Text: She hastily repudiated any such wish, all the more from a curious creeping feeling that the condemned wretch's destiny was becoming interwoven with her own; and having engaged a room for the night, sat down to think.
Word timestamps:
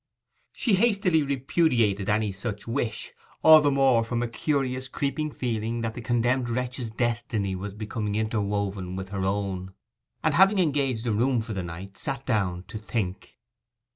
She 0.53 0.73
hastily 0.77 1.21
repudiated 1.21 2.09
any 2.09 2.31
such 2.31 2.67
wish, 2.67 3.13
all 3.43 3.61
the 3.61 3.69
more 3.69 4.03
from 4.03 4.23
a 4.23 4.27
curious 4.27 4.87
creeping 4.87 5.29
feeling 5.31 5.81
that 5.81 5.93
the 5.93 6.01
condemned 6.01 6.49
wretch's 6.49 6.89
destiny 6.89 7.55
was 7.55 7.75
becoming 7.75 8.15
interwoven 8.15 8.95
with 8.95 9.09
her 9.09 9.23
own; 9.25 9.75
and 10.23 10.33
having 10.33 10.57
engaged 10.57 11.05
a 11.05 11.11
room 11.11 11.39
for 11.39 11.53
the 11.53 11.61
night, 11.61 11.99
sat 11.99 12.25
down 12.25 12.63
to 12.63 12.79
think. 12.79 13.37